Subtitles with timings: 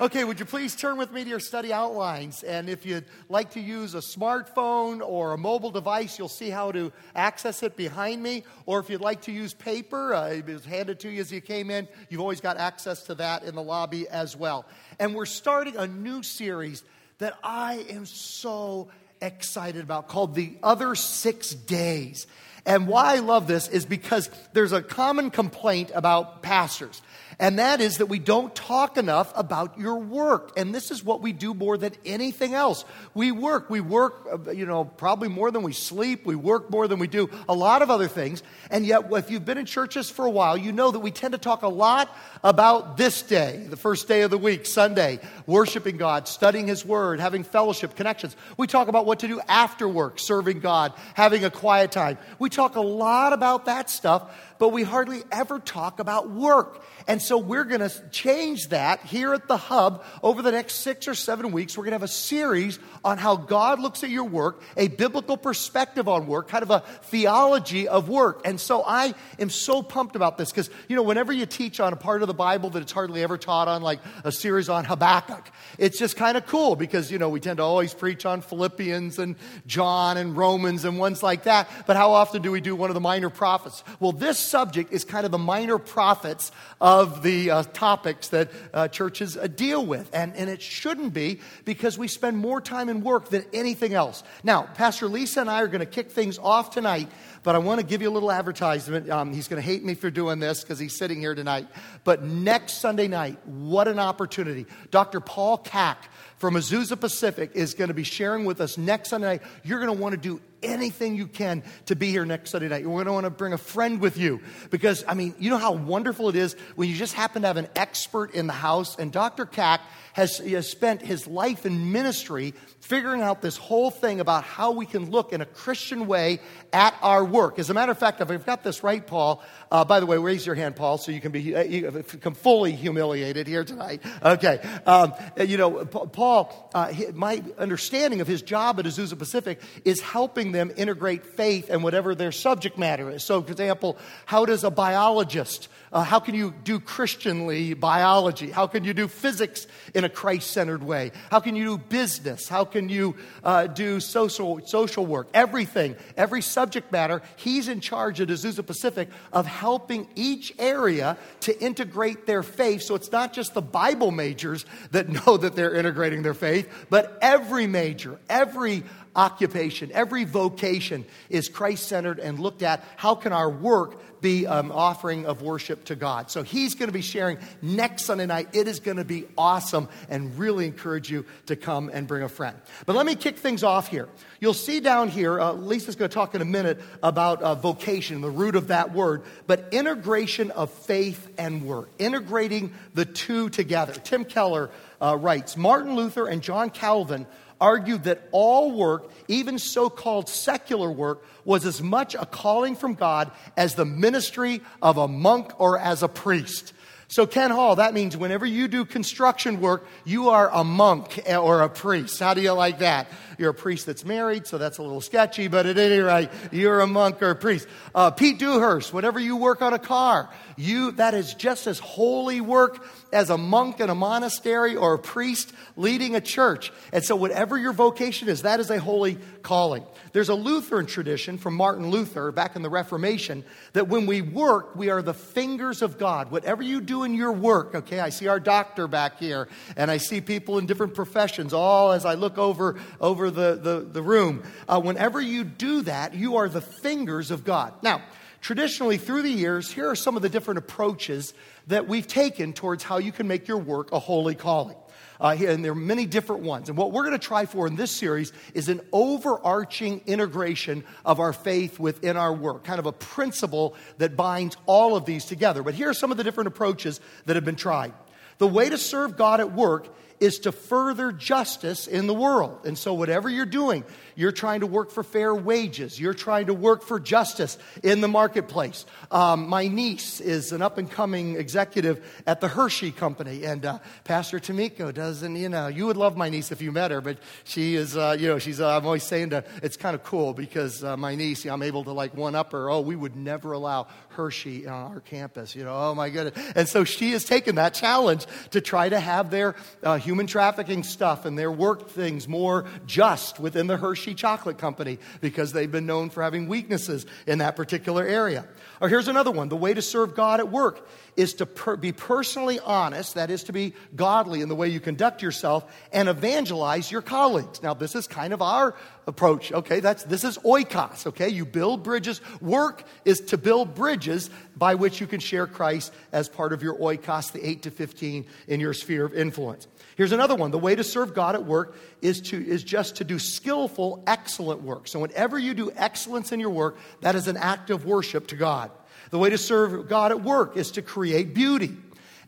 [0.00, 2.42] Okay, would you please turn with me to your study outlines?
[2.42, 6.72] And if you'd like to use a smartphone or a mobile device, you'll see how
[6.72, 8.42] to access it behind me.
[8.66, 11.40] Or if you'd like to use paper, uh, it was handed to you as you
[11.40, 11.86] came in.
[12.10, 14.66] You've always got access to that in the lobby as well.
[14.98, 16.82] And we're starting a new series
[17.18, 18.88] that I am so
[19.22, 22.26] excited about called The Other Six Days.
[22.66, 27.02] And why I love this is because there's a common complaint about pastors.
[27.38, 30.52] And that is that we don't talk enough about your work.
[30.56, 32.84] And this is what we do more than anything else.
[33.12, 33.70] We work.
[33.70, 36.24] We work, uh, you know, probably more than we sleep.
[36.26, 38.42] We work more than we do a lot of other things.
[38.70, 41.32] And yet, if you've been in churches for a while, you know that we tend
[41.32, 45.96] to talk a lot about this day, the first day of the week, Sunday, worshiping
[45.96, 48.36] God, studying His Word, having fellowship, connections.
[48.56, 52.18] We talk about what to do after work, serving God, having a quiet time.
[52.38, 54.30] We talk a lot about that stuff
[54.64, 56.82] but we hardly ever talk about work.
[57.06, 61.06] And so we're going to change that here at the Hub over the next six
[61.06, 61.76] or seven weeks.
[61.76, 65.36] We're going to have a series on how God looks at your work, a biblical
[65.36, 68.40] perspective on work, kind of a theology of work.
[68.46, 71.92] And so I am so pumped about this because, you know, whenever you teach on
[71.92, 74.86] a part of the Bible that it's hardly ever taught on, like a series on
[74.86, 75.46] Habakkuk,
[75.76, 79.18] it's just kind of cool because, you know, we tend to always preach on Philippians
[79.18, 79.36] and
[79.66, 81.68] John and Romans and ones like that.
[81.86, 83.84] But how often do we do one of the minor prophets?
[84.00, 88.86] Well, this subject is kind of the minor prophets of the uh, topics that uh,
[88.86, 90.08] churches uh, deal with.
[90.14, 94.22] And, and it shouldn't be because we spend more time in work than anything else.
[94.44, 97.10] Now, Pastor Lisa and I are going to kick things off tonight,
[97.42, 99.10] but I want to give you a little advertisement.
[99.10, 101.66] Um, he's going to hate me for doing this because he's sitting here tonight.
[102.04, 104.66] But next Sunday night, what an opportunity.
[104.92, 105.18] Dr.
[105.18, 105.96] Paul Kaak
[106.36, 109.42] from Azusa Pacific is going to be sharing with us next Sunday night.
[109.64, 112.82] You're going to want to do anything you can to be here next Sunday night.
[112.82, 115.58] You're going to want to bring a friend with you because, I mean, you know
[115.58, 118.96] how wonderful it is when you just happen to have an expert in the house.
[118.98, 119.46] And Dr.
[119.46, 119.80] Kaak
[120.14, 124.86] has, has spent his life in ministry figuring out this whole thing about how we
[124.86, 126.40] can look in a Christian way
[126.72, 127.58] at our work.
[127.58, 130.18] As a matter of fact, if I've got this right, Paul, uh, by the way,
[130.18, 134.02] raise your hand, Paul, so you can be uh, you can fully humiliated here tonight.
[134.22, 134.60] Okay.
[134.86, 140.52] Um, you know, Paul, uh, my understanding of his job at Azusa Pacific is helping
[140.54, 143.22] them integrate faith and whatever their subject matter is.
[143.22, 148.50] So, for example, how does a biologist uh, how can you do Christianly biology?
[148.50, 151.12] How can you do physics in a Christ centered way?
[151.30, 152.48] How can you do business?
[152.48, 155.28] How can you uh, do social, social work?
[155.32, 161.62] Everything, every subject matter, he's in charge at Azusa Pacific of helping each area to
[161.62, 162.82] integrate their faith.
[162.82, 167.16] So it's not just the Bible majors that know that they're integrating their faith, but
[167.22, 168.82] every major, every
[169.16, 172.84] occupation, every vocation is Christ centered and looked at.
[172.96, 176.30] How can our work be um, offering of worship to God?
[176.30, 178.48] So he's going to be sharing next Sunday night.
[178.54, 182.28] It is going to be awesome and really encourage you to come and bring a
[182.28, 182.56] friend.
[182.86, 184.08] But let me kick things off here.
[184.40, 188.20] You'll see down here, uh, Lisa's going to talk in a minute about uh, vocation,
[188.20, 193.92] the root of that word, but integration of faith and work, integrating the two together.
[193.92, 194.70] Tim Keller
[195.00, 197.26] uh, writes Martin Luther and John Calvin
[197.64, 202.92] argued that all work, even so called secular work, was as much a calling from
[202.92, 206.74] God as the ministry of a monk or as a priest.
[207.08, 211.62] So, Ken Hall, that means whenever you do construction work, you are a monk or
[211.62, 212.18] a priest.
[212.20, 213.08] How do you like that?
[213.38, 216.80] You're a priest that's married, so that's a little sketchy, but at any rate, you're
[216.80, 217.66] a monk or a priest.
[217.94, 222.40] Uh, Pete Dewhurst, whenever you work on a car, you, that is just as holy
[222.42, 226.72] work as a monk in a monastery or a priest leading a church.
[226.92, 229.84] And so, whatever your vocation is, that is a holy calling.
[230.12, 234.76] There's a Lutheran tradition from Martin Luther back in the Reformation that when we work,
[234.76, 236.30] we are the fingers of God.
[236.30, 239.98] Whatever you do in your work, okay, I see our doctor back here, and I
[239.98, 244.42] see people in different professions, all as I look over, over the, the, the room.
[244.68, 247.74] Uh, whenever you do that, you are the fingers of God.
[247.82, 248.02] Now,
[248.40, 251.32] traditionally, through the years, here are some of the different approaches
[251.66, 254.76] that we've taken towards how you can make your work a holy calling.
[255.20, 256.68] Uh, and there are many different ones.
[256.68, 261.20] And what we're going to try for in this series is an overarching integration of
[261.20, 265.62] our faith within our work, kind of a principle that binds all of these together.
[265.62, 267.94] But here are some of the different approaches that have been tried.
[268.38, 272.64] The way to serve God at work is to further justice in the world.
[272.64, 273.84] And so, whatever you're doing,
[274.14, 275.98] you're trying to work for fair wages.
[275.98, 278.86] You're trying to work for justice in the marketplace.
[279.10, 283.78] Um, my niece is an up and coming executive at the Hershey Company, and uh,
[284.04, 287.18] Pastor Tamiko doesn't, you know, you would love my niece if you met her, but
[287.44, 290.32] she is, uh, you know, she's, uh, I'm always saying to, it's kind of cool
[290.32, 292.70] because uh, my niece, you know, I'm able to like one up her.
[292.70, 296.52] Oh, we would never allow Hershey on our campus, you know, oh my goodness.
[296.54, 300.82] And so she has taken that challenge to try to have their uh, human trafficking
[300.82, 305.70] stuff and their work things more just within the Hershey Hershey Chocolate Company because they've
[305.70, 308.44] been known for having weaknesses in that particular area.
[308.84, 310.86] Or here's another one the way to serve God at work
[311.16, 314.78] is to per- be personally honest, that is to be godly in the way you
[314.78, 317.62] conduct yourself, and evangelize your colleagues.
[317.62, 318.76] Now, this is kind of our
[319.06, 319.80] approach, okay?
[319.80, 321.30] That's, this is oikos, okay?
[321.30, 322.20] You build bridges.
[322.42, 326.76] Work is to build bridges by which you can share Christ as part of your
[326.76, 329.66] oikos, the 8 to 15 in your sphere of influence.
[329.96, 330.50] Here's another one.
[330.50, 334.62] The way to serve God at work is, to, is just to do skillful, excellent
[334.62, 334.88] work.
[334.88, 338.36] So, whenever you do excellence in your work, that is an act of worship to
[338.36, 338.70] God.
[339.14, 341.76] The way to serve God at work is to create beauty.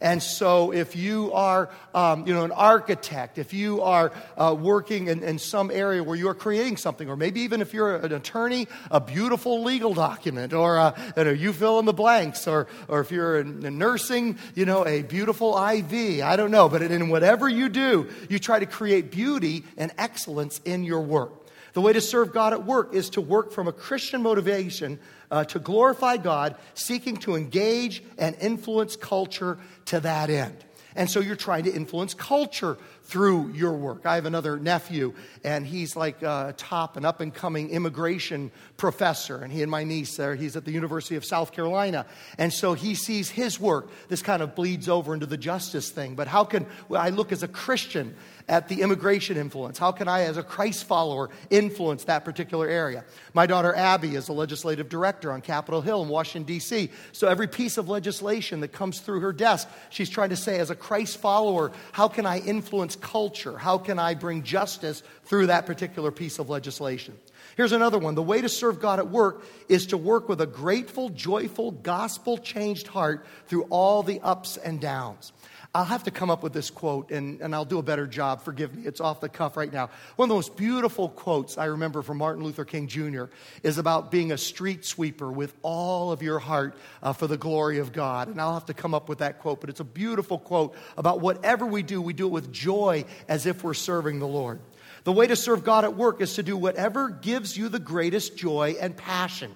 [0.00, 5.08] And so, if you are, um, you know, an architect, if you are uh, working
[5.08, 8.12] in, in, some area where you are creating something, or maybe even if you're an
[8.12, 12.68] attorney, a beautiful legal document, or uh, you, know, you fill in the blanks, or,
[12.86, 16.22] or if you're in, in nursing, you know, a beautiful IV.
[16.22, 20.60] I don't know, but in whatever you do, you try to create beauty and excellence
[20.64, 21.32] in your work.
[21.72, 25.00] The way to serve God at work is to work from a Christian motivation
[25.30, 30.56] uh, to glorify God, seeking to engage and influence culture to that end.
[30.94, 34.04] And so you're trying to influence culture through your work.
[34.04, 35.14] I have another nephew,
[35.44, 39.38] and he's like a top and up and coming immigration professor.
[39.38, 42.04] And he and my niece, there, he's at the University of South Carolina.
[42.36, 43.90] And so he sees his work.
[44.08, 46.16] This kind of bleeds over into the justice thing.
[46.16, 48.16] But how can I look as a Christian
[48.48, 49.78] at the immigration influence?
[49.78, 53.04] How can I, as a Christ follower, influence that particular area?
[53.34, 56.90] My daughter Abby is a legislative director on Capitol Hill in Washington, D.C.
[57.12, 60.70] So every piece of legislation that comes through her desk, she's trying to say, as
[60.70, 63.56] a Christ follower, how can I influence culture?
[63.56, 67.16] How can I bring justice through that particular piece of legislation?
[67.56, 68.14] Here's another one.
[68.14, 72.36] The way to serve God at work is to work with a grateful, joyful, gospel
[72.36, 75.32] changed heart through all the ups and downs.
[75.76, 78.40] I'll have to come up with this quote and, and I'll do a better job.
[78.40, 79.90] Forgive me, it's off the cuff right now.
[80.16, 83.24] One of the most beautiful quotes I remember from Martin Luther King Jr.
[83.62, 87.76] is about being a street sweeper with all of your heart uh, for the glory
[87.76, 88.28] of God.
[88.28, 91.20] And I'll have to come up with that quote, but it's a beautiful quote about
[91.20, 94.60] whatever we do, we do it with joy as if we're serving the Lord.
[95.04, 98.34] The way to serve God at work is to do whatever gives you the greatest
[98.34, 99.54] joy and passion.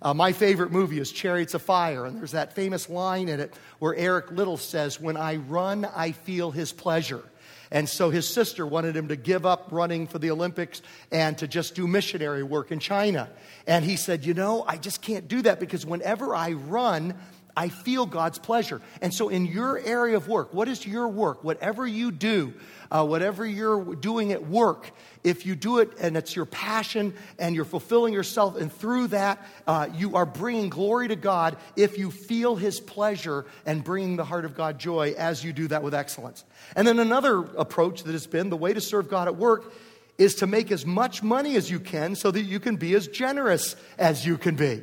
[0.00, 3.52] Uh, my favorite movie is Chariots of Fire, and there's that famous line in it
[3.80, 7.22] where Eric Liddell says, When I run, I feel his pleasure.
[7.70, 10.80] And so his sister wanted him to give up running for the Olympics
[11.10, 13.28] and to just do missionary work in China.
[13.66, 17.14] And he said, You know, I just can't do that because whenever I run,
[17.58, 18.80] I feel God's pleasure.
[19.02, 21.42] And so, in your area of work, what is your work?
[21.42, 22.54] Whatever you do,
[22.88, 24.92] uh, whatever you're doing at work,
[25.24, 29.44] if you do it and it's your passion and you're fulfilling yourself, and through that,
[29.66, 34.24] uh, you are bringing glory to God if you feel His pleasure and bringing the
[34.24, 36.44] heart of God joy as you do that with excellence.
[36.76, 39.72] And then another approach that has been the way to serve God at work
[40.16, 43.08] is to make as much money as you can so that you can be as
[43.08, 44.82] generous as you can be.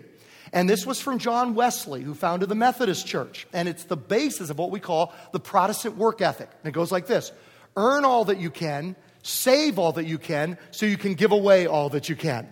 [0.55, 3.45] And this was from John Wesley, who founded the Methodist Church.
[3.51, 6.49] And it's the basis of what we call the Protestant work ethic.
[6.63, 7.33] And it goes like this
[7.75, 11.67] Earn all that you can, save all that you can, so you can give away
[11.67, 12.47] all that you can.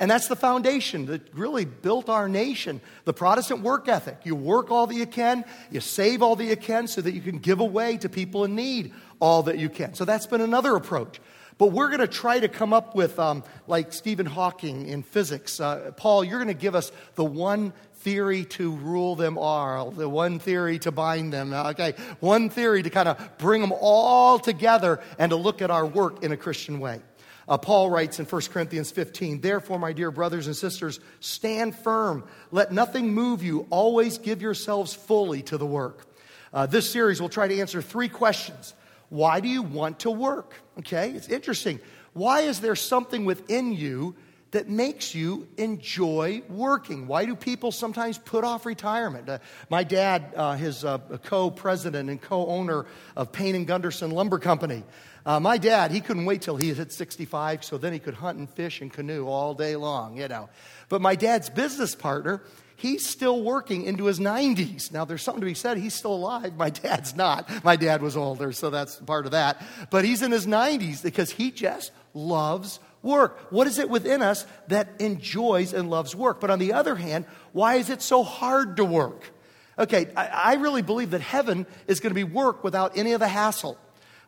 [0.00, 2.80] And that's the foundation that really built our nation.
[3.04, 4.20] The Protestant work ethic.
[4.24, 7.20] You work all that you can, you save all that you can, so that you
[7.20, 9.92] can give away to people in need all that you can.
[9.92, 11.20] So that's been another approach.
[11.58, 15.60] But we're going to try to come up with, um, like Stephen Hawking in physics.
[15.60, 20.08] Uh, Paul, you're going to give us the one theory to rule them all, the
[20.08, 21.52] one theory to bind them.
[21.52, 25.86] Okay, one theory to kind of bring them all together and to look at our
[25.86, 27.00] work in a Christian way.
[27.48, 32.24] Uh, Paul writes in 1 Corinthians 15, Therefore, my dear brothers and sisters, stand firm.
[32.50, 33.66] Let nothing move you.
[33.70, 36.06] Always give yourselves fully to the work.
[36.52, 38.74] Uh, this series will try to answer three questions
[39.12, 40.54] why do you want to work?
[40.78, 41.80] Okay, it's interesting.
[42.14, 44.16] Why is there something within you
[44.52, 47.06] that makes you enjoy working?
[47.06, 49.28] Why do people sometimes put off retirement?
[49.28, 53.66] Uh, my dad uh, is a, a co president and co owner of Payne and
[53.66, 54.82] Gunderson Lumber Company.
[55.26, 58.38] Uh, my dad, he couldn't wait till he hit 65, so then he could hunt
[58.38, 60.48] and fish and canoe all day long, you know.
[60.88, 62.40] But my dad's business partner,
[62.82, 64.90] he's still working into his 90s.
[64.92, 65.78] Now, there's something to be said.
[65.78, 66.56] He's still alive.
[66.56, 67.64] My dad's not.
[67.64, 69.62] My dad was older, so that's part of that.
[69.90, 73.52] But he's in his 90s because he just loves work.
[73.52, 76.40] What is it within us that enjoys and loves work?
[76.40, 79.30] But on the other hand, why is it so hard to work?
[79.78, 83.20] Okay, I, I really believe that heaven is going to be work without any of
[83.20, 83.78] the hassle.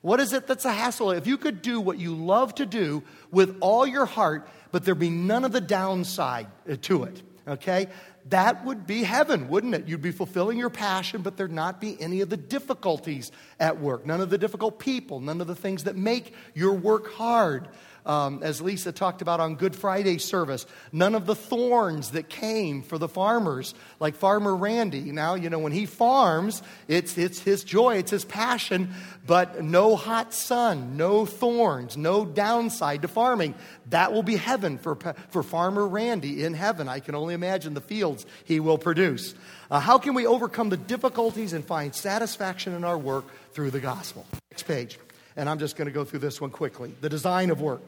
[0.00, 1.10] What is it that's a hassle?
[1.10, 4.94] If you could do what you love to do with all your heart, but there
[4.94, 6.46] be none of the downside
[6.82, 7.88] to it, okay?
[8.30, 9.86] That would be heaven, wouldn't it?
[9.86, 14.06] You'd be fulfilling your passion, but there'd not be any of the difficulties at work,
[14.06, 17.68] none of the difficult people, none of the things that make your work hard
[18.06, 22.82] um, as Lisa talked about on Good Friday service, none of the thorns that came
[22.82, 25.12] for the farmers, like Farmer Randy.
[25.12, 28.92] Now, you know, when he farms, it's, it's his joy, it's his passion,
[29.26, 33.54] but no hot sun, no thorns, no downside to farming.
[33.90, 34.96] That will be heaven for,
[35.30, 36.88] for Farmer Randy in heaven.
[36.88, 39.34] I can only imagine the fields he will produce.
[39.70, 43.80] Uh, how can we overcome the difficulties and find satisfaction in our work through the
[43.80, 44.26] gospel?
[44.50, 44.98] Next page.
[45.36, 46.94] And I'm just going to go through this one quickly.
[47.00, 47.80] The design of work.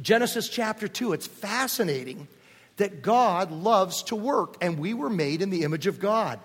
[0.00, 2.28] Genesis chapter 2, it's fascinating
[2.76, 6.40] that God loves to work, and we were made in the image of God.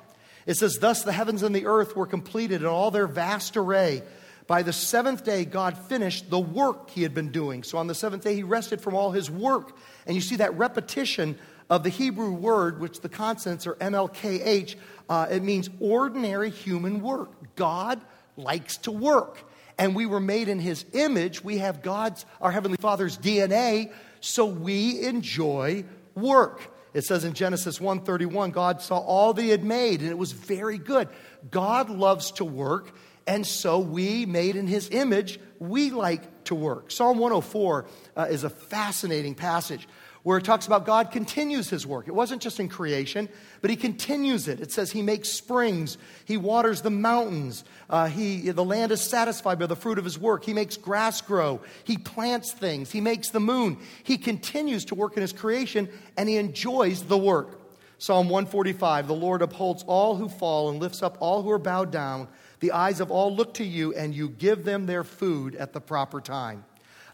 [0.46, 4.04] It says, Thus the heavens and the earth were completed in all their vast array.
[4.48, 7.63] By the seventh day, God finished the work he had been doing.
[7.63, 9.75] So on the seventh day, he rested from all his work.
[10.06, 11.38] And you see that repetition
[11.70, 14.75] of the Hebrew word, which the consonants are MLKH,
[15.10, 17.30] uh, it means ordinary human work.
[17.56, 18.00] God
[18.38, 19.44] likes to work
[19.77, 21.43] and we were made in his image.
[21.43, 26.74] We have God's, our Heavenly Father's DNA, so we enjoy work.
[26.93, 30.31] It says in Genesis 1:31, God saw all that he had made, and it was
[30.31, 31.10] very good.
[31.51, 32.91] God loves to work,
[33.27, 36.91] and so we, made in his image, we like to work.
[36.91, 39.88] Psalm 104 uh, is a fascinating passage
[40.27, 42.10] where it talks about God continues his work.
[42.10, 43.29] It wasn't just in creation,
[43.62, 44.60] but he continues it.
[44.60, 49.57] It says he makes springs, he waters the mountains, uh, he, the land is satisfied
[49.57, 50.43] by the fruit of his work.
[50.43, 53.77] He makes grass grow, he plants things, he makes the moon.
[54.03, 57.62] He continues to work in his creation and he enjoys the work.
[57.98, 61.89] Psalm 145 The Lord upholds all who fall and lifts up all who are bowed
[61.89, 62.27] down.
[62.60, 65.79] The eyes of all look to you, and you give them their food at the
[65.79, 66.65] proper time.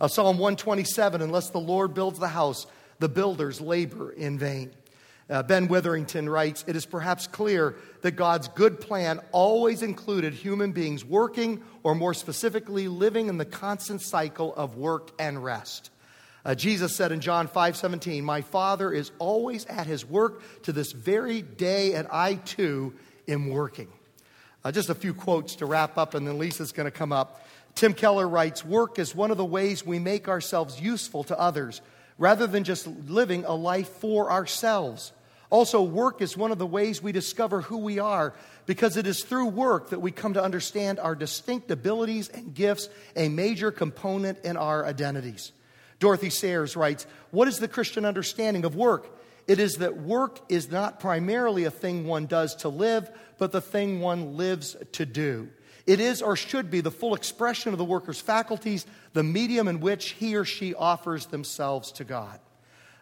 [0.02, 2.66] Uh, Psalm 127 Unless the Lord builds the house,
[3.04, 4.72] the builders labor in vain.
[5.30, 10.72] Uh, ben Witherington writes It is perhaps clear that God's good plan always included human
[10.72, 15.90] beings working, or more specifically, living in the constant cycle of work and rest.
[16.46, 20.72] Uh, Jesus said in John 5 17, My Father is always at his work to
[20.72, 22.94] this very day, and I too
[23.28, 23.90] am working.
[24.64, 27.46] Uh, just a few quotes to wrap up, and then Lisa's going to come up.
[27.76, 31.82] Tim Keller writes Work is one of the ways we make ourselves useful to others
[32.18, 35.14] rather than just living a life for ourselves.
[35.50, 38.34] Also, work is one of the ways we discover who we are
[38.66, 42.90] because it is through work that we come to understand our distinct abilities and gifts,
[43.16, 45.52] a major component in our identities.
[46.00, 49.20] Dorothy Sayers writes What is the Christian understanding of work?
[49.46, 53.62] It is that work is not primarily a thing one does to live, but the
[53.62, 55.50] thing one lives to do.
[55.86, 59.80] It is or should be the full expression of the worker's faculties, the medium in
[59.80, 62.40] which he or she offers themselves to God.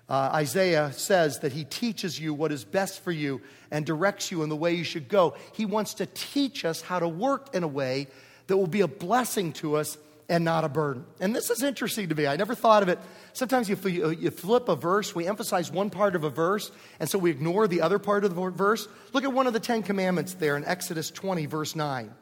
[0.09, 4.43] Uh, Isaiah says that he teaches you what is best for you and directs you
[4.43, 5.35] in the way you should go.
[5.53, 8.07] He wants to teach us how to work in a way
[8.47, 9.97] that will be a blessing to us
[10.27, 11.05] and not a burden.
[11.19, 12.25] And this is interesting to me.
[12.25, 12.99] I never thought of it.
[13.33, 13.77] Sometimes you,
[14.11, 17.67] you flip a verse, we emphasize one part of a verse, and so we ignore
[17.67, 18.87] the other part of the verse.
[19.13, 22.13] Look at one of the Ten Commandments there in Exodus 20, verse 9.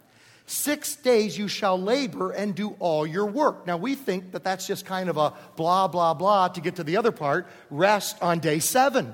[0.49, 3.67] Six days you shall labor and do all your work.
[3.67, 6.83] Now, we think that that's just kind of a blah, blah, blah to get to
[6.83, 9.13] the other part rest on day seven.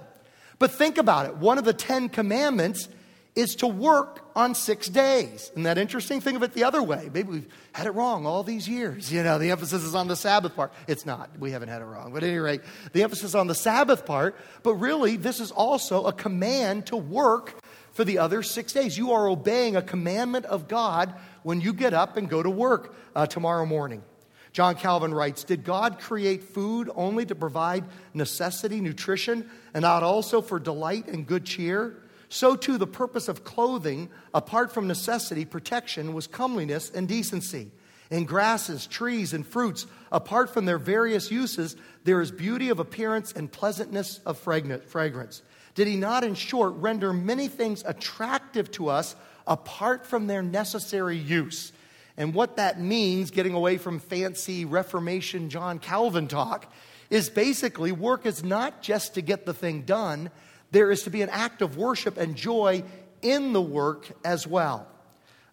[0.60, 1.36] But think about it.
[1.36, 2.88] One of the Ten Commandments
[3.36, 5.50] is to work on six days.
[5.52, 6.22] Isn't that interesting?
[6.22, 7.10] Think of it the other way.
[7.14, 9.12] Maybe we've had it wrong all these years.
[9.12, 10.72] You know, the emphasis is on the Sabbath part.
[10.88, 11.38] It's not.
[11.38, 12.14] We haven't had it wrong.
[12.14, 12.62] But at any rate,
[12.94, 14.38] the emphasis on the Sabbath part.
[14.64, 17.62] But really, this is also a command to work
[17.96, 18.98] for the other six days.
[18.98, 22.94] You are obeying a commandment of God when you get up and go to work
[23.16, 24.04] uh, tomorrow morning.
[24.52, 30.42] John Calvin writes Did God create food only to provide necessity, nutrition, and not also
[30.42, 31.96] for delight and good cheer?
[32.28, 37.72] So, too, the purpose of clothing, apart from necessity, protection, was comeliness and decency.
[38.12, 43.32] In grasses, trees, and fruits, apart from their various uses, there is beauty of appearance
[43.32, 45.44] and pleasantness of fragrance.
[45.76, 49.16] Did he not, in short, render many things attractive to us
[49.46, 51.74] apart from their necessary use?
[52.18, 56.72] And what that means, getting away from fancy Reformation John Calvin talk,
[57.10, 60.32] is basically work is not just to get the thing done,
[60.72, 62.84] there is to be an act of worship and joy
[63.22, 64.88] in the work as well.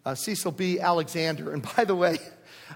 [0.04, 0.80] Uh, Cecil B.
[0.80, 2.18] Alexander, and by the way,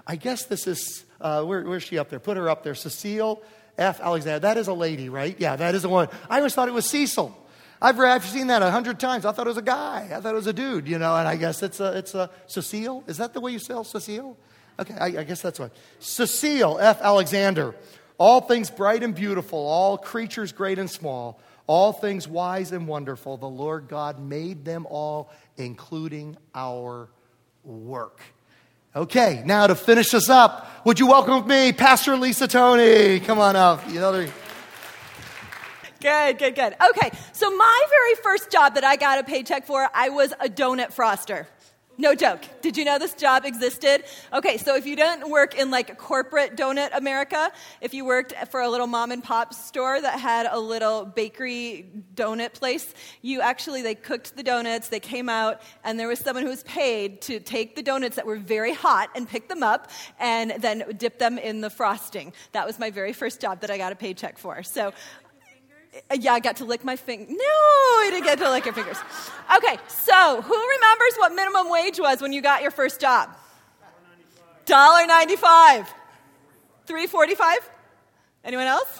[0.05, 2.19] I guess this is, uh, where, where's she up there?
[2.19, 2.75] Put her up there.
[2.75, 3.41] Cecile
[3.77, 3.99] F.
[3.99, 4.39] Alexander.
[4.39, 5.35] That is a lady, right?
[5.39, 6.09] Yeah, that is the one.
[6.29, 7.37] I always thought it was Cecil.
[7.81, 9.25] I've, I've seen that a hundred times.
[9.25, 10.09] I thought it was a guy.
[10.13, 12.29] I thought it was a dude, you know, and I guess it's a, it's a
[12.47, 13.03] Cecile.
[13.07, 14.37] Is that the way you spell Cecile?
[14.79, 15.71] Okay, I, I guess that's what.
[15.99, 17.01] Cecile F.
[17.01, 17.75] Alexander.
[18.17, 23.37] All things bright and beautiful, all creatures great and small, all things wise and wonderful,
[23.37, 27.09] the Lord God made them all, including our
[27.63, 28.21] work.
[28.95, 33.19] Okay, now to finish us up, would you welcome me Pastor Lisa Tony?
[33.19, 33.85] Come on up.
[33.89, 33.99] You
[35.99, 36.75] Good, good, good.
[36.89, 40.47] Okay, so my very first job that I got a paycheck for, I was a
[40.47, 41.45] donut froster.
[41.99, 42.41] No joke.
[42.61, 44.03] Did you know this job existed?
[44.31, 47.51] Okay, so if you didn't work in like corporate donut America,
[47.81, 51.89] if you worked for a little mom and pop store that had a little bakery
[52.13, 56.43] donut place, you actually they cooked the donuts, they came out, and there was someone
[56.43, 59.89] who was paid to take the donuts that were very hot and pick them up
[60.19, 62.31] and then dip them in the frosting.
[62.51, 64.61] That was my very first job that I got a paycheck for.
[64.61, 64.93] So
[66.09, 67.25] Uh, yeah, I got to lick my finger.
[67.29, 68.97] No, I didn't get to lick your fingers.
[69.55, 73.29] Okay, so who remembers what minimum wage was when you got your first job?
[74.65, 75.91] Dollar ninety-five.
[76.85, 77.69] Three forty-five.
[78.43, 78.99] Anyone else?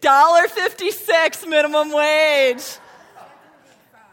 [0.00, 2.64] Dollar fifty-six minimum wage.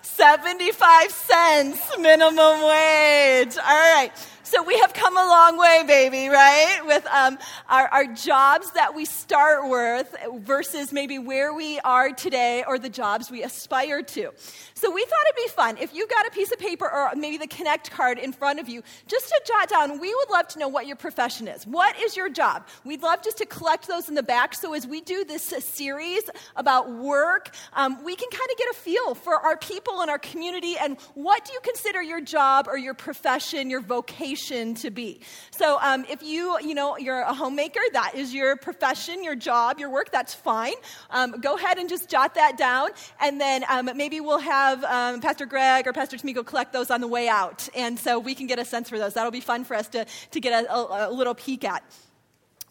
[0.01, 3.57] 75 cents minimum wage.
[3.57, 4.11] All right.
[4.53, 6.81] So we have come a long way, baby, right?
[6.85, 12.63] With um, our, our jobs that we start with versus maybe where we are today
[12.67, 14.31] or the jobs we aspire to.
[14.75, 17.37] So we thought it'd be fun if you got a piece of paper or maybe
[17.37, 20.59] the Connect card in front of you, just to jot down, we would love to
[20.59, 21.65] know what your profession is.
[21.65, 22.67] What is your job?
[22.83, 26.29] We'd love just to collect those in the back so as we do this series
[26.55, 30.19] about work, um, we can kind of get a feel for our people and our
[30.19, 35.21] community and what do you consider your job or your profession, your vocation to be.
[35.51, 39.79] So um, if you, you know, you're a homemaker, that is your profession, your job,
[39.79, 40.73] your work, that's fine.
[41.09, 42.89] Um, go ahead and just jot that down.
[43.19, 47.01] And then um, maybe we'll have um, Pastor Greg or Pastor Tamiko collect those on
[47.01, 47.69] the way out.
[47.75, 49.13] And so we can get a sense for those.
[49.13, 51.83] That'll be fun for us to, to get a, a, a little peek at.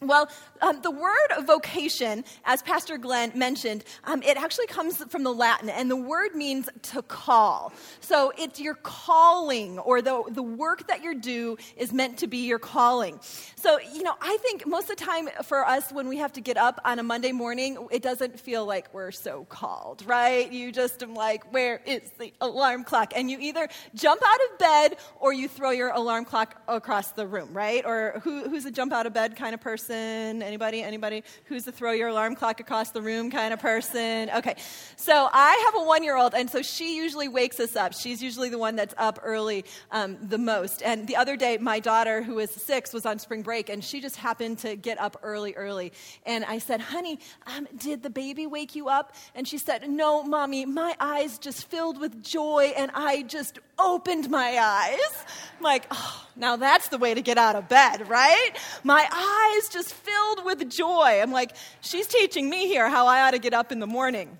[0.07, 0.29] Well,
[0.61, 5.69] um, the word vocation, as Pastor Glenn mentioned, um, it actually comes from the Latin,
[5.69, 7.73] and the word means to call.
[7.99, 12.45] So it's your calling, or the, the work that you do is meant to be
[12.47, 13.19] your calling.
[13.55, 16.41] So, you know, I think most of the time for us, when we have to
[16.41, 20.51] get up on a Monday morning, it doesn't feel like we're so called, right?
[20.51, 23.13] You just am like, where is the alarm clock?
[23.15, 27.27] And you either jump out of bed or you throw your alarm clock across the
[27.27, 27.85] room, right?
[27.85, 29.92] Or who, who's a jump out of bed kind of person?
[29.93, 30.41] Person?
[30.41, 30.81] Anybody?
[30.81, 31.23] Anybody?
[31.45, 34.29] Who's the throw your alarm clock across the room kind of person?
[34.35, 34.55] Okay.
[34.95, 37.93] So I have a one year old, and so she usually wakes us up.
[37.93, 40.81] She's usually the one that's up early um, the most.
[40.81, 44.01] And the other day, my daughter, who is six, was on spring break, and she
[44.01, 45.93] just happened to get up early, early.
[46.25, 49.13] And I said, honey, um, did the baby wake you up?
[49.35, 54.29] And she said, no, mommy, my eyes just filled with joy, and I just opened
[54.29, 55.25] my eyes.
[55.57, 58.51] I'm like, oh, now that's the way to get out of bed, right?
[58.83, 61.19] My eyes just filled with joy.
[61.21, 64.39] I'm like, she's teaching me here how I ought to get up in the morning.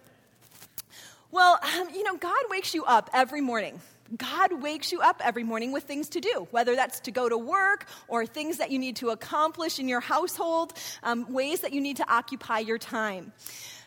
[1.32, 3.82] Well, um, you know, God wakes you up every morning.
[4.18, 7.38] God wakes you up every morning with things to do, whether that's to go to
[7.38, 11.82] work or things that you need to accomplish in your household, um, ways that you
[11.82, 13.34] need to occupy your time.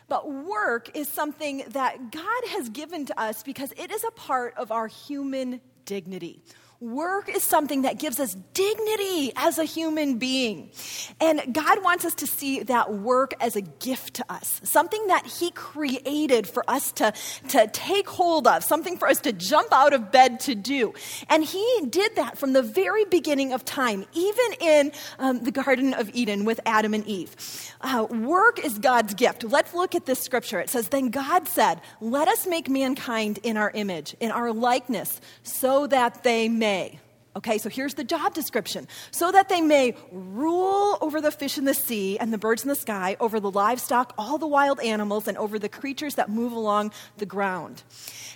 [0.09, 4.53] But work is something that God has given to us because it is a part
[4.57, 6.41] of our human dignity.
[6.79, 10.69] Work is something that gives us dignity as a human being.
[11.19, 15.25] And God wants us to see that work as a gift to us, something that
[15.25, 17.13] He created for us to,
[17.47, 20.93] to take hold of, something for us to jump out of bed to do.
[21.29, 25.95] And He did that from the very beginning of time, even in um, the Garden
[25.95, 27.35] of Eden with Adam and Eve.
[27.81, 29.43] Uh, work is God's gift.
[29.43, 30.59] Let's look at this scripture.
[30.59, 35.19] It says, Then God said, Let us make mankind in our image, in our likeness,
[35.41, 36.99] so that they may may.
[37.35, 38.87] Okay, so here's the job description.
[39.11, 42.69] So that they may rule over the fish in the sea and the birds in
[42.69, 46.51] the sky, over the livestock, all the wild animals, and over the creatures that move
[46.51, 47.83] along the ground.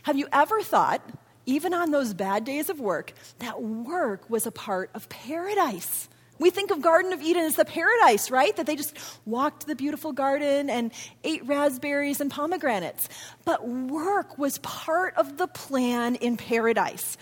[0.04, 1.02] Have you ever thought,
[1.46, 6.08] even on those bad days of work, that work was a part of paradise?
[6.38, 8.56] We think of Garden of Eden as the paradise, right?
[8.56, 10.92] That they just walked the beautiful garden and
[11.24, 13.10] ate raspberries and pomegranates.
[13.46, 17.18] But work was part of the plan in paradise.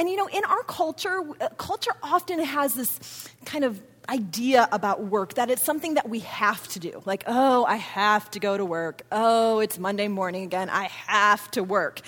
[0.00, 3.78] And you know, in our culture, uh, culture often has this kind of
[4.10, 7.00] idea about work that it's something that we have to do.
[7.04, 9.02] Like, oh, I have to go to work.
[9.12, 10.68] Oh, it's Monday morning again.
[10.68, 12.00] I have to work.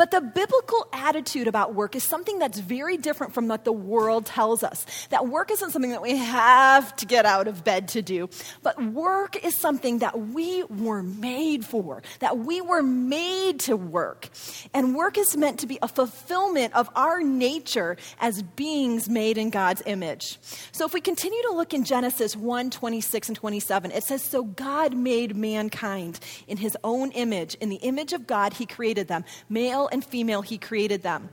[0.00, 4.24] But the biblical attitude about work is something that's very different from what the world
[4.24, 4.86] tells us.
[5.10, 8.30] That work isn't something that we have to get out of bed to do,
[8.62, 14.30] but work is something that we were made for, that we were made to work.
[14.72, 19.50] And work is meant to be a fulfillment of our nature as beings made in
[19.50, 20.38] God's image.
[20.72, 24.44] So if we continue to look in Genesis 1 26 and 27, it says, So
[24.44, 27.54] God made mankind in his own image.
[27.56, 29.24] In the image of God, he created them.
[29.48, 31.28] Male and female, He created them.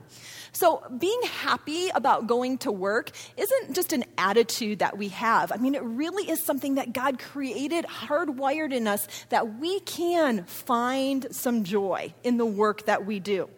[0.52, 5.52] So, being happy about going to work isn't just an attitude that we have.
[5.52, 10.44] I mean, it really is something that God created, hardwired in us, that we can
[10.44, 13.48] find some joy in the work that we do.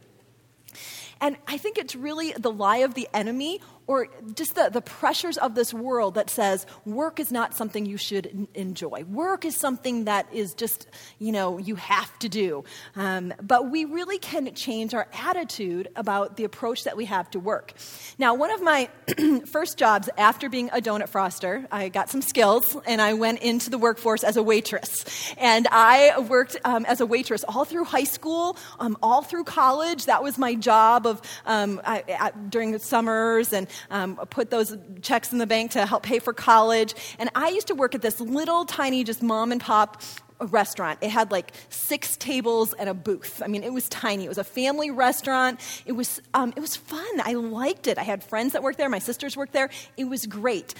[1.20, 5.37] And I think it's really the lie of the enemy or just the, the pressures
[5.37, 9.03] of this world that says work is not something you should n- enjoy.
[9.09, 10.87] Work is something that is just,
[11.18, 12.62] you know, you have to do.
[12.94, 17.40] Um, but we really can change our attitude about the approach that we have to
[17.40, 17.74] work.
[18.16, 18.88] Now, one of my
[19.46, 23.70] first jobs after being a donut froster, I got some skills and I went into
[23.70, 25.05] the workforce as a waitress.
[25.37, 30.07] And I worked um, as a waitress all through high school, um, all through college.
[30.07, 35.32] That was my job of um, I, during the summers and um, put those checks
[35.32, 36.94] in the bank to help pay for college.
[37.18, 40.02] And I used to work at this little tiny, just mom and pop
[40.40, 40.98] restaurant.
[41.02, 43.42] It had like six tables and a booth.
[43.44, 44.24] I mean, it was tiny.
[44.24, 45.60] It was a family restaurant.
[45.86, 47.20] It was, um, it was fun.
[47.22, 47.98] I liked it.
[47.98, 48.88] I had friends that worked there.
[48.88, 49.70] My sisters worked there.
[49.96, 50.74] It was great.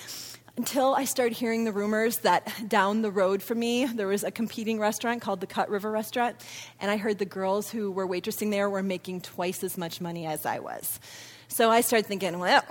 [0.57, 4.31] Until I started hearing the rumors that down the road from me there was a
[4.31, 6.37] competing restaurant called the Cut River Restaurant,
[6.81, 10.27] and I heard the girls who were waitressing there were making twice as much money
[10.27, 11.01] as I was.
[11.53, 12.65] So I started thinking, well,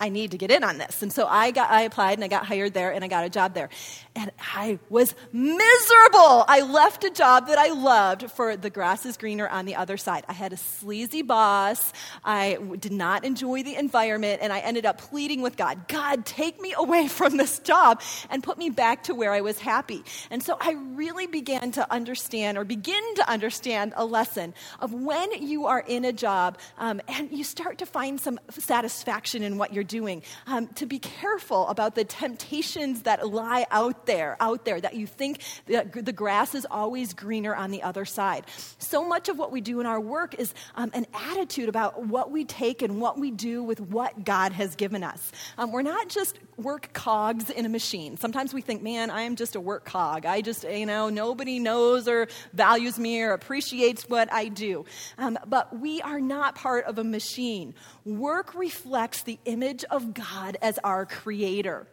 [0.00, 1.02] I need to get in on this.
[1.02, 3.30] And so I got I applied and I got hired there and I got a
[3.30, 3.70] job there.
[4.16, 6.44] And I was miserable.
[6.46, 9.96] I left a job that I loved for the grass is greener on the other
[9.96, 10.24] side.
[10.28, 11.92] I had a sleazy boss.
[12.24, 16.60] I did not enjoy the environment and I ended up pleading with God, God, take
[16.60, 20.04] me away from this job and put me back to where I was happy.
[20.30, 25.42] And so I really began to understand or begin to understand a lesson of when
[25.42, 29.72] you are in a job um, and you start to find some satisfaction in what
[29.72, 34.80] you're doing, um, to be careful about the temptations that lie out there, out there,
[34.80, 38.44] that you think that the grass is always greener on the other side.
[38.78, 42.30] So much of what we do in our work is um, an attitude about what
[42.30, 45.32] we take and what we do with what God has given us.
[45.58, 48.16] Um, we're not just work cogs in a machine.
[48.16, 50.26] Sometimes we think, man, I am just a work cog.
[50.26, 54.84] I just, you know, nobody knows or values me or appreciates what I do.
[55.18, 57.74] Um, but we are not part of a machine.
[58.04, 61.86] Work reflects the image of God as our creator.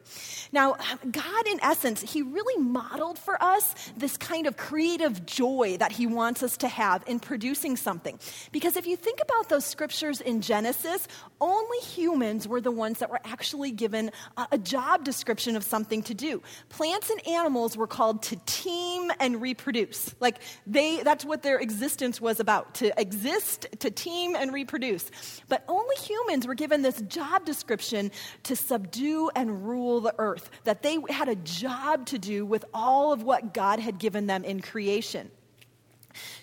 [0.52, 0.76] Now,
[1.10, 6.08] God, in essence, He really modeled for us this kind of creative joy that He
[6.08, 8.20] wants us to have in producing something.
[8.52, 11.08] Because if you think about those scriptures in Genesis,
[11.40, 16.04] only humans were the ones that were actually given a, a job description of something
[16.04, 16.42] to do.
[16.68, 20.14] Plants and animals were called to teem and reproduce.
[20.20, 25.10] Like they that's what their existence was about, to exist, to teem and reproduce.
[25.48, 28.12] But only humans were given this job description
[28.44, 33.14] to subdue and rule the earth, that they had a job to do with all
[33.14, 35.32] of what God had given them in creation.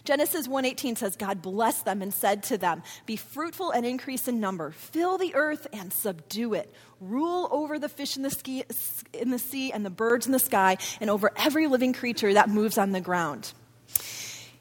[0.05, 4.41] Genesis 1:18 says God blessed them and said to them, "Be fruitful and increase in
[4.41, 6.73] number, fill the earth and subdue it.
[7.01, 8.65] Rule over the fish in the, ski,
[9.13, 12.49] in the sea and the birds in the sky and over every living creature that
[12.49, 13.53] moves on the ground."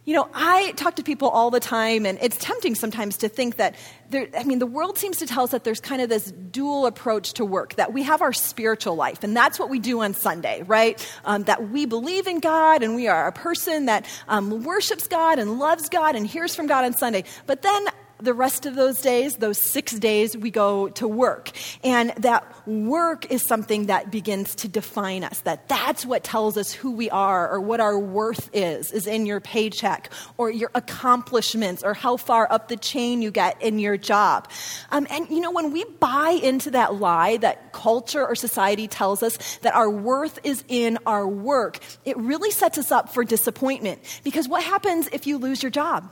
[0.08, 3.58] You know, I talk to people all the time, and it's tempting sometimes to think
[3.58, 3.76] that
[4.10, 6.86] there, I mean, the world seems to tell us that there's kind of this dual
[6.86, 10.14] approach to work, that we have our spiritual life, and that's what we do on
[10.14, 11.06] Sunday, right?
[11.26, 15.40] Um, that we believe in God, and we are a person that um, worships God
[15.40, 17.26] and loves God and hears from God on Sunday.
[17.46, 17.88] But then
[18.20, 21.52] the rest of those days, those six days, we go to work.
[21.84, 26.72] And that work is something that begins to define us, that that's what tells us
[26.72, 31.84] who we are or what our worth is, is in your paycheck or your accomplishments
[31.84, 34.50] or how far up the chain you get in your job.
[34.92, 39.22] Um, and, you know, when we buy into that lie that culture or society tells
[39.22, 44.00] us that our worth is in our work, it really sets us up for disappointment.
[44.24, 46.10] Because what happens if you lose your job?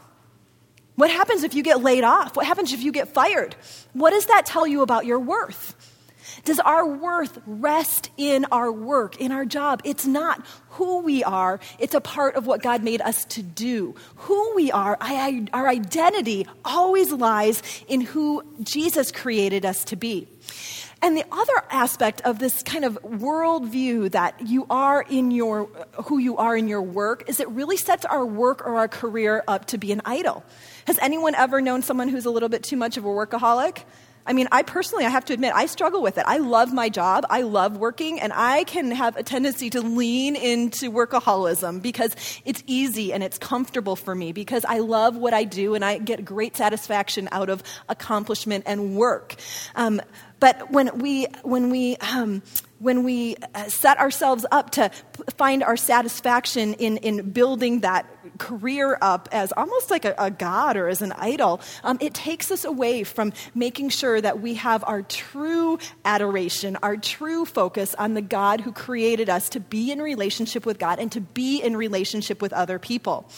[0.95, 2.35] What happens if you get laid off?
[2.35, 3.55] What happens if you get fired?
[3.93, 5.75] What does that tell you about your worth?
[6.43, 9.81] Does our worth rest in our work, in our job?
[9.83, 10.45] It's not.
[10.75, 13.95] who we are, it's a part of what God made us to do.
[14.15, 19.95] Who we are, I, I, our identity always lies in who Jesus created us to
[19.95, 20.27] be.
[21.05, 25.65] And the other aspect of this kind of worldview that you are in your,
[26.05, 29.43] who you are in your work is it really sets our work or our career
[29.47, 30.43] up to be an idol.
[30.87, 33.83] Has anyone ever known someone who's a little bit too much of a workaholic?
[34.27, 36.23] I mean, I personally, I have to admit, I struggle with it.
[36.25, 40.35] I love my job, I love working, and I can have a tendency to lean
[40.35, 45.43] into workaholism because it's easy and it's comfortable for me because I love what I
[45.43, 49.35] do and I get great satisfaction out of accomplishment and work.
[49.75, 50.01] Um,
[50.39, 52.41] but when we, when we, um,
[52.79, 54.91] when we uh, set ourselves up to
[55.37, 58.05] find our satisfaction in, in building that
[58.37, 62.51] career up as almost like a, a god or as an idol, um, it takes
[62.51, 68.13] us away from making sure that we have our true adoration, our true focus on
[68.13, 71.77] the God who created us to be in relationship with God and to be in
[71.77, 73.29] relationship with other people.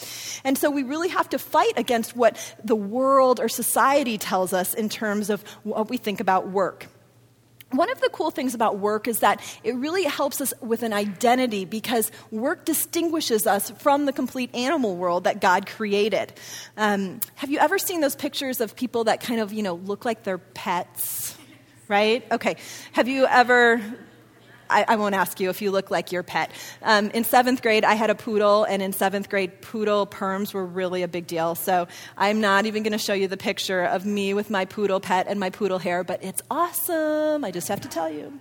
[0.44, 4.74] And so we really have to fight against what the world or society tells us
[4.74, 6.86] in terms of what we think about work.
[7.70, 10.94] One of the cool things about work is that it really helps us with an
[10.94, 16.32] identity because work distinguishes us from the complete animal world that God created.
[16.78, 20.06] Um, have you ever seen those pictures of people that kind of, you know, look
[20.06, 21.36] like they're pets?
[21.88, 22.24] Right?
[22.32, 22.56] Okay.
[22.92, 23.82] Have you ever
[24.70, 26.50] I, I, won't ask you if you look like your pet.
[26.82, 30.64] Um, in seventh grade, I had a poodle, and in seventh grade, poodle perms were
[30.64, 31.54] really a big deal.
[31.54, 35.00] So I'm not even going to show you the picture of me with my poodle
[35.00, 37.44] pet and my poodle hair, but it's awesome.
[37.44, 38.38] I just have to tell you.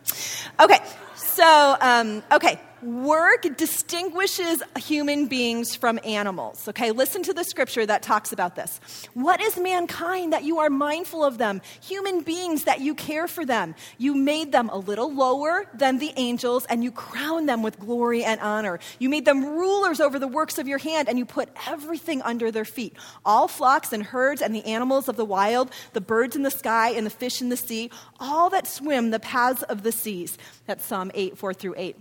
[0.60, 0.80] Okay,
[1.18, 6.68] so, um, okay, work distinguishes human beings from animals.
[6.68, 8.80] Okay, listen to the scripture that talks about this.
[9.14, 11.62] What is mankind that you are mindful of them?
[11.82, 13.74] Human beings that you care for them.
[13.98, 18.24] You made them a little lower than the angels and you crown them with glory
[18.24, 18.80] and honor.
[19.00, 22.52] You made them rulers over the works of your hand and you put everything under
[22.52, 26.44] their feet all flocks and herds and the animals of the wild, the birds in
[26.44, 29.92] the sky and the fish in the sea, all that swim the paths of the
[29.92, 30.38] seas.
[30.66, 31.96] That's Psalm 8, 4 through 8.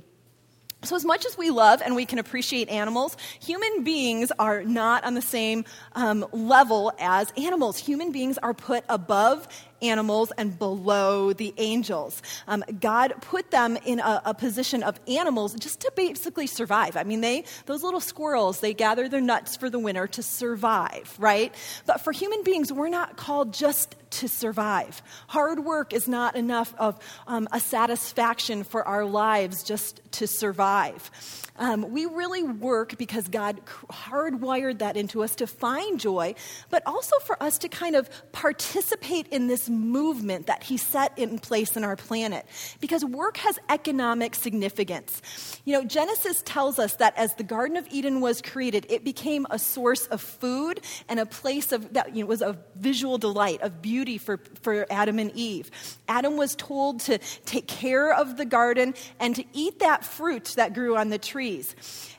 [0.83, 5.05] So, as much as we love and we can appreciate animals, human beings are not
[5.05, 5.65] on the same
[5.95, 7.79] um, level as animals.
[7.79, 9.49] Human beings are put above
[9.83, 12.23] animals and below the angels.
[12.47, 16.97] Um, God put them in a, a, position of animals just to basically survive.
[16.97, 21.15] I mean, they those little squirrels they gather their nuts for the winter to survive,
[21.19, 21.55] right?
[21.87, 25.03] But for human beings, we're not called just to survive.
[25.29, 31.11] Hard work is not enough of um, a satisfaction for our lives just to survive.
[31.59, 36.35] Um, we really work because God hardwired that into us to find joy,
[36.71, 41.39] but also for us to kind of participate in this movement that He set in
[41.39, 42.47] place in our planet.
[42.81, 45.23] Because work has economic significance.
[45.65, 49.47] You know, Genesis tells us that as the Garden of Eden was created, it became
[49.51, 53.63] a source of food and a place of that you know, was a visual delight,
[53.63, 55.71] of beauty for, for Adam and Eve.
[56.09, 60.75] Adam was told to take care of the garden and to eat that fruit that
[60.75, 61.75] grew on the trees.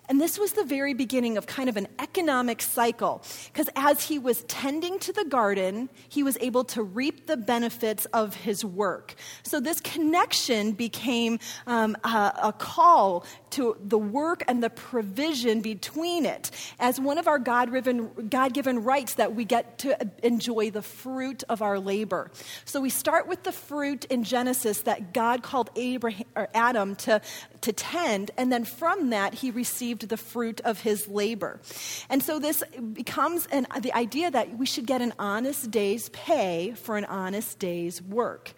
[0.09, 4.17] And this was the very beginning of kind of an economic cycle, because as he
[4.17, 9.15] was tending to the garden, he was able to reap the benefits of his work.
[9.43, 16.25] So this connection became um, a, a, call to the work and the provision between
[16.25, 21.43] it as one of our God given rights that we get to enjoy the fruit
[21.49, 22.31] of our labor.
[22.63, 27.21] So we start with the fruit in Genesis that God called Abraham, or Adam to,
[27.61, 31.59] to tend, and then from that, he received the fruit of his labor.
[32.09, 36.73] And so this becomes an, the idea that we should get an honest day's pay
[36.75, 38.53] for an honest day's work.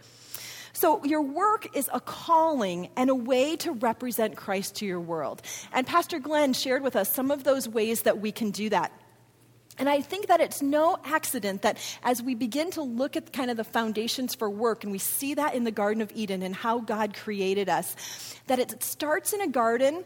[0.72, 5.42] So, your work is a calling and a way to represent Christ to your world.
[5.74, 8.94] And Pastor Glenn shared with us some of those ways that we can do that.
[9.80, 13.50] And I think that it's no accident that as we begin to look at kind
[13.50, 16.54] of the foundations for work, and we see that in the Garden of Eden and
[16.54, 17.96] how God created us,
[18.48, 20.04] that it starts in a garden,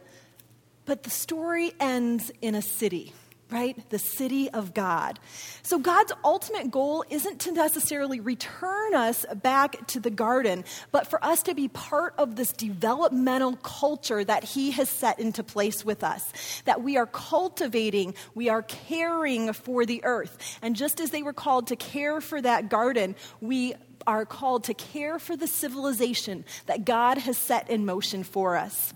[0.86, 3.14] but the story ends in a city
[3.54, 3.78] right?
[3.90, 5.20] The city of God.
[5.62, 11.24] So, God's ultimate goal isn't to necessarily return us back to the garden, but for
[11.24, 16.04] us to be part of this developmental culture that He has set into place with
[16.04, 16.34] us.
[16.66, 20.60] That we are cultivating, we are caring for the earth.
[20.62, 23.76] And just as they were called to care for that garden, we
[24.08, 28.94] are called to care for the civilization that God has set in motion for us.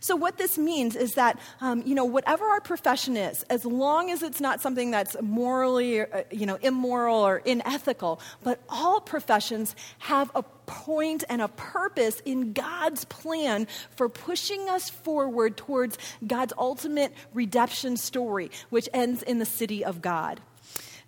[0.00, 4.10] So, what this means is that, um, you know, whatever our profession is, as long
[4.10, 9.76] as it's not something that's morally, uh, you know, immoral or unethical, but all professions
[9.98, 16.54] have a point and a purpose in God's plan for pushing us forward towards God's
[16.56, 20.40] ultimate redemption story, which ends in the city of God.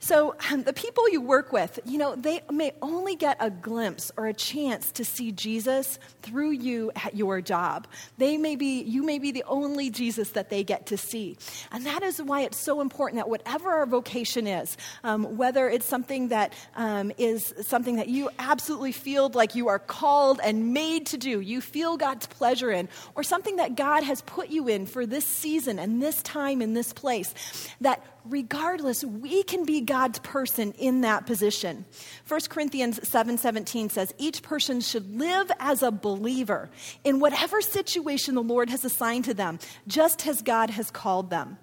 [0.03, 4.11] So, um, the people you work with, you know, they may only get a glimpse
[4.17, 7.87] or a chance to see Jesus through you at your job.
[8.19, 11.38] They may be, you may be the only Jesus that they get to see.
[11.71, 15.87] And that is why it's so important that whatever our vocation is, um, whether it's
[15.87, 21.07] something that um, is something that you absolutely feel like you are called and made
[21.07, 24.87] to do, you feel God's pleasure in, or something that God has put you in
[24.87, 27.35] for this season and this time in this place,
[27.81, 31.85] that regardless, we can be God's person in that position.
[32.26, 36.70] 1 Corinthians 7:17 says each person should live as a believer
[37.04, 41.58] in whatever situation the Lord has assigned to them, just as God has called them.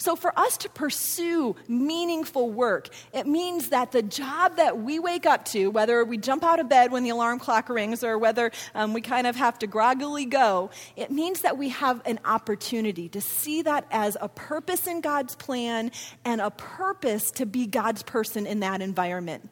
[0.00, 5.26] So, for us to pursue meaningful work, it means that the job that we wake
[5.26, 8.52] up to, whether we jump out of bed when the alarm clock rings or whether
[8.76, 13.08] um, we kind of have to groggily go, it means that we have an opportunity
[13.08, 15.90] to see that as a purpose in God's plan
[16.24, 19.50] and a purpose to be God's person in that environment.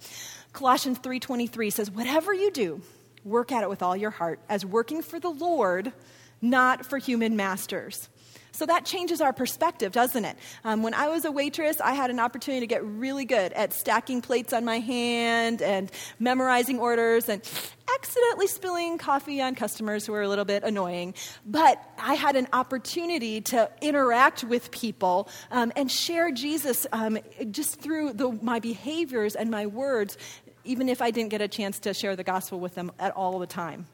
[0.52, 2.82] Colossians 3:23 says, "Whatever you do,
[3.24, 5.92] work at it with all your heart, as working for the Lord,
[6.40, 8.08] not for human masters."
[8.56, 10.34] So that changes our perspective, doesn't it?
[10.64, 13.74] Um, when I was a waitress, I had an opportunity to get really good at
[13.74, 17.42] stacking plates on my hand and memorizing orders and
[17.94, 21.12] accidentally spilling coffee on customers who were a little bit annoying.
[21.44, 27.18] But I had an opportunity to interact with people um, and share Jesus um,
[27.50, 30.16] just through the, my behaviors and my words,
[30.64, 33.38] even if I didn't get a chance to share the gospel with them at all
[33.38, 33.86] the time.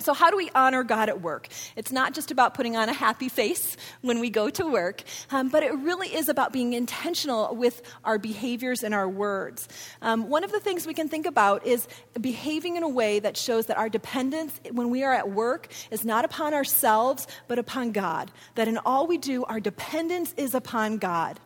[0.00, 1.48] So, how do we honor God at work?
[1.74, 5.48] It's not just about putting on a happy face when we go to work, um,
[5.48, 9.68] but it really is about being intentional with our behaviors and our words.
[10.00, 11.88] Um, one of the things we can think about is
[12.20, 16.04] behaving in a way that shows that our dependence when we are at work is
[16.04, 18.30] not upon ourselves, but upon God.
[18.54, 21.40] That in all we do, our dependence is upon God.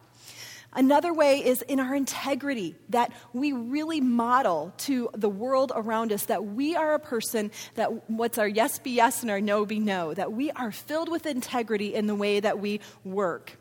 [0.75, 6.25] Another way is in our integrity, that we really model to the world around us
[6.27, 9.79] that we are a person that what's our yes be yes and our no be
[9.79, 13.59] no, that we are filled with integrity in the way that we work.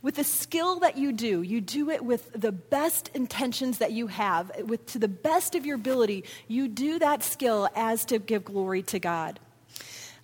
[0.00, 4.06] With the skill that you do, you do it with the best intentions that you
[4.06, 8.44] have, with to the best of your ability, you do that skill as to give
[8.44, 9.40] glory to God.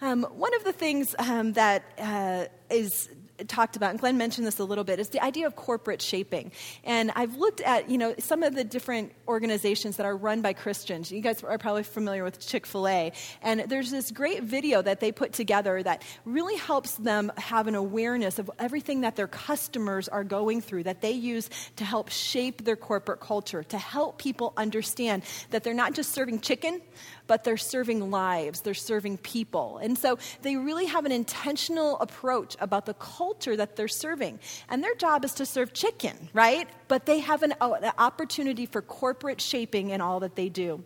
[0.01, 3.09] Um, one of the things um, that uh, is
[3.49, 6.53] talked about, and Glenn mentioned this a little bit, is the idea of corporate shaping.
[6.85, 10.53] And I've looked at, you know, some of the different organizations that are run by
[10.53, 11.11] Christians.
[11.11, 13.13] You guys are probably familiar with Chick fil A.
[13.43, 17.75] And there's this great video that they put together that really helps them have an
[17.75, 22.65] awareness of everything that their customers are going through, that they use to help shape
[22.65, 26.81] their corporate culture, to help people understand that they're not just serving chicken,
[27.27, 29.79] but they're serving lives, they're serving people.
[29.79, 34.41] And so they really have an intentional approach about the culture that they're serving.
[34.69, 36.69] And their job is to serve chicken, right?
[36.89, 40.85] But they have an, an opportunity for corporate shaping in all that they do.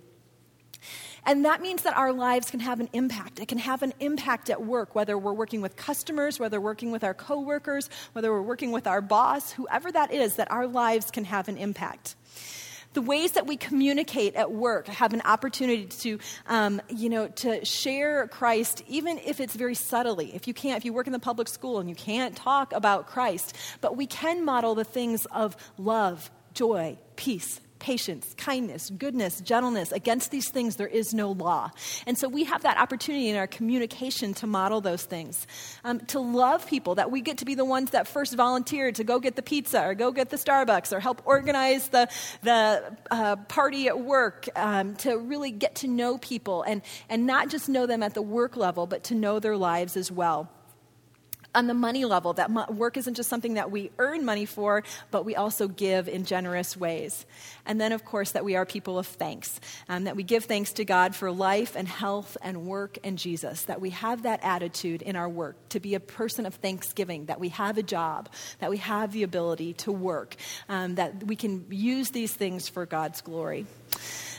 [1.25, 3.41] And that means that our lives can have an impact.
[3.41, 6.93] It can have an impact at work, whether we're working with customers, whether we're working
[6.93, 11.11] with our coworkers, whether we're working with our boss, whoever that is, that our lives
[11.11, 12.15] can have an impact
[12.97, 17.63] the ways that we communicate at work have an opportunity to, um, you know, to
[17.63, 20.35] share Christ, even if it's very subtly.
[20.35, 23.07] If you can't, if you work in the public school and you can't talk about
[23.07, 29.93] Christ, but we can model the things of love, joy, peace, patience, kindness, goodness, gentleness.
[29.93, 31.71] Against these things, there is no law.
[32.05, 35.47] And so we have that opportunity in our communication to model those things,
[35.85, 39.05] um, to love people, that we get to be the ones that first volunteer to
[39.05, 42.09] go get the pizza or go get the Starbucks or help organize the,
[42.43, 47.51] the uh, party at work, um, to really get to know people and, and not
[47.51, 50.51] just know them at the work level, but to know their lives as well
[51.57, 55.25] on the money level, that work isn't just something that we earn money for, but
[55.25, 57.25] we also give in generous ways.
[57.65, 60.73] And then, of course, that we are people of thanks, um, that we give thanks
[60.75, 65.01] to God for life and health and work and Jesus, that we have that attitude
[65.01, 68.29] in our work to be a person of thanksgiving, that we have a job,
[68.61, 70.37] that we have the ability to work,
[70.69, 73.67] um, that we can use these things for God's glory.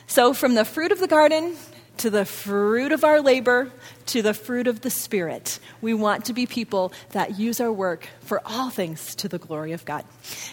[0.05, 1.57] So, from the fruit of the garden
[1.99, 3.71] to the fruit of our labor,
[4.07, 5.59] to the fruit of the Spirit.
[5.81, 9.73] We want to be people that use our work for all things to the glory
[9.73, 10.05] of God.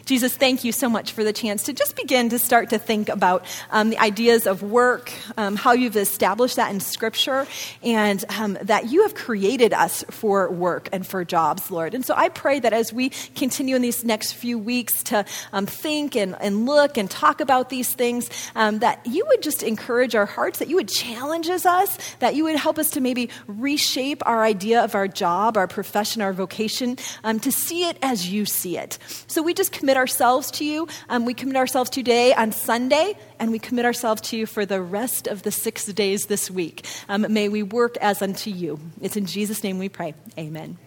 [0.07, 3.09] Jesus, thank you so much for the chance to just begin to start to think
[3.09, 7.47] about um, the ideas of work, um, how you've established that in Scripture,
[7.83, 11.95] and um, that you have created us for work and for jobs, Lord.
[11.95, 15.67] And so I pray that as we continue in these next few weeks to um,
[15.67, 20.15] think and, and look and talk about these things, um, that you would just encourage
[20.15, 21.34] our hearts, that you would challenge
[21.67, 25.67] us, that you would help us to maybe reshape our idea of our job, our
[25.67, 28.99] profession, our vocation, um, to see it as you see it.
[29.27, 30.89] So we just commit ourselves to you.
[31.09, 34.81] Um, we commit ourselves today on Sunday, and we commit ourselves to you for the
[34.81, 36.87] rest of the six days this week.
[37.09, 38.79] Um, may we work as unto you.
[39.01, 40.15] It's in Jesus' name we pray.
[40.39, 40.79] Amen.